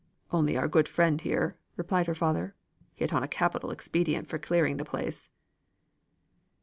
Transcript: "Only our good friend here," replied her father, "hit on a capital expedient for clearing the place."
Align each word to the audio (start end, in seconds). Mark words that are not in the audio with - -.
"Only 0.31 0.57
our 0.57 0.67
good 0.67 0.87
friend 0.87 1.21
here," 1.21 1.57
replied 1.75 2.07
her 2.07 2.15
father, 2.15 2.55
"hit 2.95 3.13
on 3.13 3.21
a 3.21 3.27
capital 3.27 3.69
expedient 3.69 4.27
for 4.29 4.39
clearing 4.39 4.77
the 4.77 4.83
place." 4.83 5.29